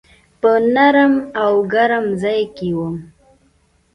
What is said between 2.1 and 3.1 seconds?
ځای کي وم.